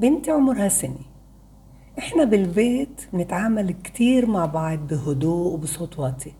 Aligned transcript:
بنتي 0.00 0.30
عمرها 0.30 0.68
سنة 0.68 0.98
إحنا 1.98 2.24
بالبيت 2.24 3.02
بنتعامل 3.12 3.74
كتير 3.84 4.26
مع 4.26 4.46
بعض 4.46 4.78
بهدوء 4.86 5.52
وبصوت 5.52 5.98
واطي 5.98 6.32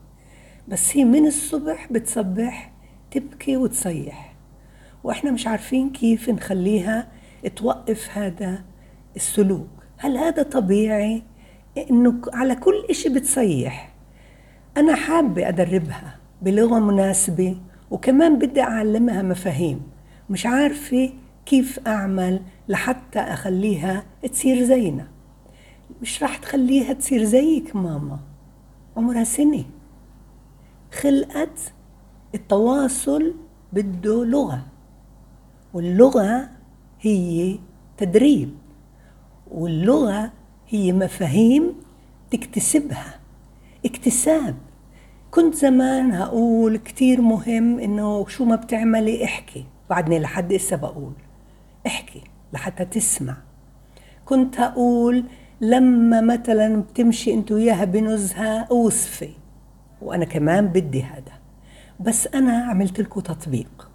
بس 0.69 0.97
هي 0.97 1.05
من 1.05 1.27
الصبح 1.27 1.93
بتصبح 1.93 2.73
تبكي 3.11 3.57
وتصيح 3.57 4.35
وإحنا 5.05 5.31
مش 5.31 5.47
عارفين 5.47 5.91
كيف 5.91 6.31
نخليها 6.31 7.09
توقف 7.57 8.09
هذا 8.19 8.65
السلوك. 9.17 9.69
هل 9.99 10.17
هذا 10.17 10.43
طبيعي؟ 10.43 11.23
إنه 11.91 12.21
على 12.33 12.55
كل 12.55 12.85
إشي 12.91 13.09
بتصيح. 13.09 13.95
أنا 14.77 14.95
حابة 14.95 15.49
أدربها 15.49 16.17
بلغة 16.43 16.79
مناسبة 16.79 17.57
وكمان 17.91 18.39
بدي 18.39 18.63
أعلمها 18.63 19.23
مفاهيم. 19.23 19.83
مش 20.31 20.47
عارفة 20.47 21.11
كيف 21.47 21.79
أعمل 21.87 22.43
لحتى 22.69 23.19
أخليها 23.19 24.05
تصير 24.33 24.65
زينا 24.65 25.09
مش 26.03 26.23
راح 26.23 26.37
تخليها 26.37 26.93
تصير 26.93 27.25
زيك 27.25 27.77
ماما. 27.77 28.19
عمرها 28.97 29.25
سنة. 29.25 29.65
خلقت 30.93 31.73
التواصل 32.35 33.35
بده 33.73 34.25
لغة 34.25 34.67
واللغة 35.75 36.49
هي 37.01 37.59
تدريب 37.97 38.55
واللغة 39.51 40.33
هي 40.69 40.93
مفاهيم 40.93 41.75
تكتسبها. 42.31 43.21
اكتساب. 43.85 44.57
كنت 45.31 45.55
زمان 45.55 46.13
هقول 46.13 46.77
كتير 46.77 47.21
مهم 47.21 47.79
إنه 47.79 48.27
شو 48.29 48.45
ما 48.45 48.57
بتعملي 48.57 49.25
احكي 49.25 49.65
بعدني 49.91 50.19
لحد 50.19 50.53
هسه 50.53 50.77
بقول. 50.77 51.13
احكي 51.87 52.21
لحتى 52.53 52.85
تسمع. 52.85 53.37
كنت 54.25 54.61
هقول 54.61 55.25
لما 55.61 56.21
مثلا 56.21 56.83
بتمشي 56.83 57.35
أنت 57.35 57.53
وياها 57.53 57.85
بنزهة 57.85 58.67
اوصفي 58.71 59.31
وأنا 60.03 60.25
كمان 60.25 60.67
بدي 60.67 61.03
هذا. 61.03 61.33
بس 62.01 62.27
أنا 62.27 62.53
عملت 62.53 63.01
لكم 63.01 63.21
تطبيق. 63.21 63.91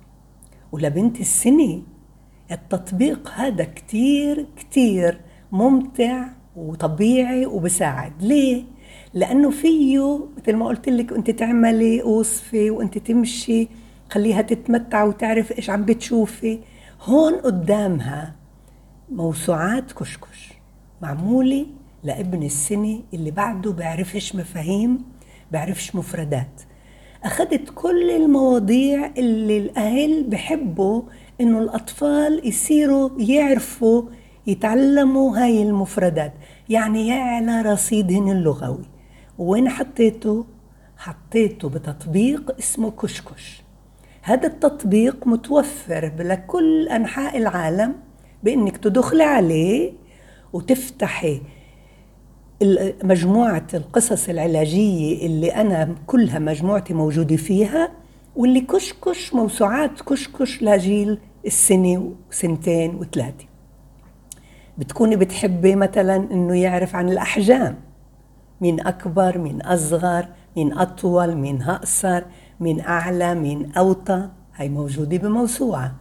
ولبنت 0.71 1.19
السنة 1.19 1.81
التطبيق 2.51 3.29
هذا 3.29 3.63
كتير 3.63 4.45
كتير 4.57 5.21
ممتع 5.51 6.27
وطبيعي 6.55 7.45
وبساعد. 7.45 8.13
ليه؟ 8.23 8.63
لأنه 9.13 9.49
فيه 9.49 10.19
مثل 10.37 10.55
ما 10.55 10.65
قلت 10.65 10.89
لك 10.89 11.13
أنت 11.13 11.31
تعملي 11.31 12.03
وصفي 12.03 12.69
وأنت 12.69 12.97
تمشي 12.97 13.67
خليها 14.09 14.41
تتمتع 14.41 15.03
وتعرف 15.03 15.51
إيش 15.51 15.69
عم 15.69 15.85
بتشوفي. 15.85 16.59
هون 17.05 17.33
قدامها 17.35 18.35
موسوعات 19.11 19.91
كشكش 19.91 20.53
معمولة 21.01 21.65
لابن 22.03 22.43
السنة 22.43 23.01
اللي 23.13 23.31
بعده 23.31 23.71
بيعرفش 23.71 24.35
مفاهيم 24.35 25.03
بيعرفش 25.51 25.95
مفردات. 25.95 26.61
أخذت 27.23 27.69
كل 27.75 28.11
المواضيع 28.11 29.11
اللي 29.17 29.57
الأهل 29.57 30.23
بحبوا 30.23 31.01
إنه 31.41 31.59
الأطفال 31.59 32.47
يصيروا 32.47 33.09
يعرفوا 33.17 34.03
يتعلموا 34.47 35.37
هاي 35.37 35.63
المفردات. 35.63 36.33
يعني 36.69 37.07
يعلى 37.07 37.61
رصيدهن 37.61 38.31
اللغوي. 38.31 38.85
وين 39.37 39.69
حطيته؟ 39.69 40.45
حطيته 40.97 41.69
بتطبيق 41.69 42.55
اسمه 42.59 42.91
كشكش. 42.91 43.64
هذا 44.27 44.47
التطبيق 44.47 45.27
متوفر 45.27 46.11
لكل 46.19 46.87
أنحاء 46.89 47.37
العالم 47.37 47.95
بإنك 48.43 48.77
تدخلي 48.77 49.23
عليه 49.23 49.93
وتفتحي 50.53 51.41
مجموعة 53.03 53.67
القصص 53.73 54.29
العلاجية 54.29 55.25
اللي 55.25 55.55
أنا 55.55 55.95
كلها 56.07 56.39
مجموعتي 56.39 56.93
موجودة 56.93 57.35
فيها 57.35 57.91
واللي 58.35 58.61
كشكش 58.61 59.33
موسوعات 59.33 60.01
كشكش 60.01 60.63
لجيل 60.63 61.19
السنة 61.45 62.13
وسنتين 62.29 62.95
وثلاثة. 62.95 63.45
بتكوني 64.77 65.15
بتحبي 65.15 65.75
مثلا 65.75 66.15
إنه 66.15 66.55
يعرف 66.55 66.95
عن 66.95 67.09
الأحجام 67.09 67.75
مين 68.61 68.87
أكبر 68.87 69.37
مين 69.37 69.61
أصغر 69.61 70.27
مين 70.57 70.73
أطول 70.73 71.35
مين 71.35 71.61
أقصر. 71.61 72.23
مين 72.59 72.79
أعلى 72.81 73.35
مين 73.35 73.71
أوطى. 73.77 74.29
هاي 74.55 74.69
موجودة 74.69 75.17
بموسوعة. 75.17 75.95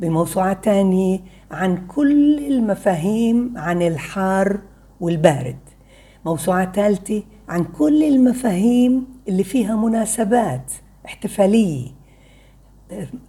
بموسوعة 0.00 0.52
تانية 0.52 1.20
عن 1.50 1.86
كل 1.86 2.38
المفاهيم 2.38 3.52
عن 3.56 3.82
الحار 3.82 4.60
والبارد. 5.00 5.58
موسوعة 6.26 6.72
ثالثة 6.72 7.22
عن 7.48 7.64
كل 7.64 8.04
المفاهيم 8.04 9.06
اللي 9.28 9.44
فيها 9.44 9.76
مناسبات 9.76 10.72
احتفالية. 11.06 11.88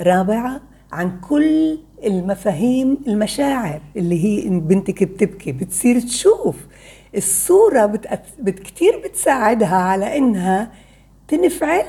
رابعة 0.02 0.62
عن 0.92 1.20
كل 1.20 1.80
المفاهيم 2.04 2.98
المشاعر 3.08 3.82
اللي 3.96 4.24
هي 4.24 4.50
بنتك 4.50 5.04
بتبكي 5.04 5.52
بتصير 5.52 6.00
تشوف. 6.00 6.56
الصورة 7.16 7.86
بتأت... 7.86 8.26
بت 8.40 8.60
كتير 8.60 9.02
بتساعدها 9.06 9.76
على 9.76 10.18
إنها 10.18 10.72
تنفعل 11.28 11.86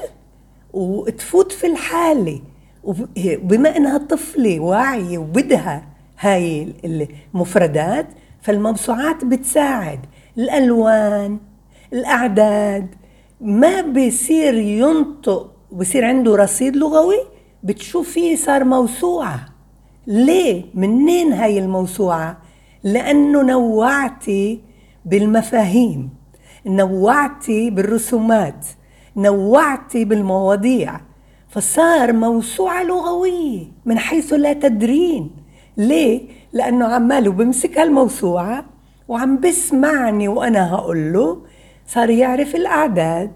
وتفوت 0.73 1.53
في 1.53 1.67
الحالة 1.67 2.41
وبما 2.85 3.77
إنها 3.77 3.99
طفلة 3.99 4.61
واعية 4.61 5.19
وبدها 5.19 5.85
هاي 6.21 6.75
المفردات 6.85 8.07
فالموسوعات 8.43 9.25
بتساعد 9.25 10.01
الألوان 10.39 11.39
الأعداد 11.93 12.95
ما 13.41 13.81
بيصير 13.81 14.55
ينطق 14.55 15.51
وبصير 15.73 16.05
عنده 16.05 16.37
رصيد 16.37 16.77
لغوي 16.77 17.19
بتشوف 17.63 18.09
فيه 18.11 18.37
صار 18.37 18.65
موسوعة 18.65 19.47
ليه؟ 20.07 20.65
منين 20.75 21.33
هاي 21.33 21.59
الموسوعة؟ 21.59 22.39
لأنه 22.85 23.43
نوعتي 23.43 24.61
بالمفاهيم 25.05 26.11
نوعتي 26.67 27.71
بالرسومات 27.71 28.67
نوعتي 29.19 30.05
بالمواضيع 30.05 31.01
فصار 31.49 32.13
موسوعة 32.13 32.83
لغوية 32.83 33.67
من 33.85 33.99
حيث 33.99 34.33
لا 34.33 34.53
تدرين. 34.53 35.31
ليه؟ 35.77 36.29
لأنه 36.53 36.87
عماله 36.87 37.31
بمسك 37.31 37.79
هالموسوعة 37.79 38.65
وعم 39.09 39.41
بسمعني 39.41 40.29
وأنا 40.29 40.75
هقول 40.75 41.13
له 41.13 41.43
صار 41.87 42.11
يعرف 42.11 42.57
الأعداد 42.57 43.33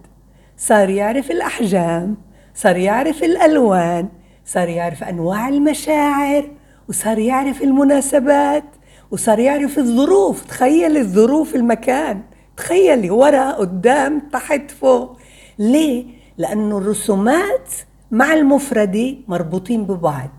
صار 0.56 0.90
يعرف 0.90 1.30
الأحجام 1.30 2.16
صار 2.54 2.76
يعرف 2.76 3.24
الألوان 3.24 4.08
صار 4.46 4.68
يعرف 4.68 5.04
أنواع 5.04 5.48
المشاعر 5.48 6.50
وصار 6.88 7.18
يعرف 7.18 7.62
المناسبات 7.62 8.64
وصار 9.10 9.38
يعرف 9.38 9.78
الظروف. 9.78 10.44
تخيل 10.44 10.96
الظروف 10.96 11.54
المكان. 11.54 12.22
تخيلي 12.56 13.10
ورا 13.10 13.52
قدام 13.52 14.20
تحت 14.32 14.70
فوق. 14.70 15.16
ليه؟ 15.58 16.04
لأنه 16.38 16.78
الرسومات 16.78 17.70
مع 18.10 18.32
المفردة 18.34 19.14
مربوطين 19.28 19.84
ببعض 19.84 20.30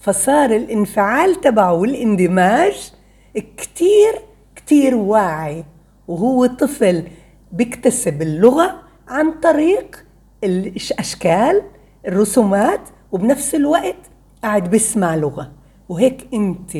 فصار 0.00 0.50
الانفعال 0.50 1.40
تبعه 1.40 1.72
والاندماج 1.72 2.92
كتير 3.34 4.12
كتير 4.56 4.94
واعي 4.94 5.64
وهو 6.08 6.46
طفل 6.46 7.04
بيكتسب 7.52 8.22
اللغة 8.22 8.82
عن 9.08 9.32
طريق 9.40 10.04
الأشكال 10.44 11.62
الرسومات 12.06 12.80
وبنفس 13.12 13.54
الوقت 13.54 13.96
قاعد 14.42 14.70
بسمع 14.70 15.16
لغة 15.16 15.52
وهيك 15.88 16.28
أنت 16.34 16.70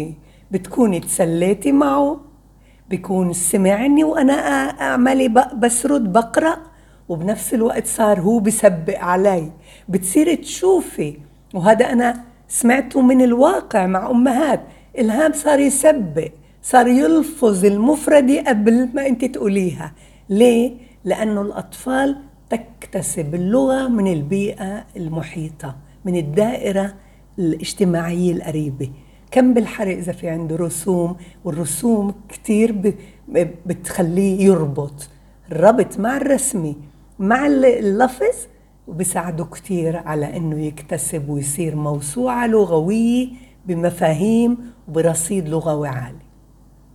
بتكوني 0.51 1.01
تسليتي 1.01 1.73
معه 1.73 2.21
بيكون 2.89 3.33
سمعني 3.33 4.05
وأنا 4.05 4.33
أعملي 4.81 5.29
بسرد 5.59 6.13
بقرأ 6.13 6.57
وبنفس 7.13 7.55
الوقت 7.55 7.87
صار 7.87 8.21
هو 8.21 8.39
بسبق 8.39 8.99
علي. 8.99 9.53
بتصيري 9.89 10.37
تشوفي 10.37 11.17
وهذا 11.55 11.93
أنا 11.93 12.25
سمعته 12.49 13.01
من 13.01 13.23
الواقع 13.23 13.87
مع 13.87 14.11
أمهات 14.11 14.61
إلهام 14.99 15.33
صار 15.33 15.59
يسبق 15.59 16.29
صار 16.63 16.87
يلفظ 16.87 17.65
المفردة 17.65 18.43
قبل 18.49 18.89
ما 18.95 19.07
أنت 19.07 19.25
تقوليها. 19.25 19.93
ليه؟ 20.29 20.73
لأنه 21.05 21.43
الأطفال 21.43 22.17
تكتسب 22.51 23.35
اللغة 23.35 23.89
من 23.89 24.13
البيئة 24.13 24.85
المحيطة 24.97 25.77
من 26.05 26.17
الدائرة 26.17 26.95
الاجتماعية 27.39 28.33
القريبة. 28.33 28.91
كم 29.31 29.55
بالحرق 29.55 29.97
إذا 29.97 30.13
في 30.13 30.29
عنده 30.29 30.57
رسوم 30.57 31.17
والرسوم 31.45 32.15
كتير 32.29 32.95
بتخليه 33.67 34.45
يربط. 34.45 35.09
الربط 35.53 35.99
مع 35.99 36.17
الرسمي. 36.17 36.77
مع 37.23 37.47
اللفظ 37.47 38.35
وبساعده 38.87 39.45
كتير 39.45 39.97
على 39.97 40.37
إنه 40.37 40.61
يكتسب 40.61 41.29
ويصير 41.29 41.77
موسوعة 41.77 42.47
لغوية 42.47 43.29
بمفاهيم 43.67 44.73
وبرصيد 44.89 45.49
لغوي 45.49 45.89
عالي. 45.89 46.32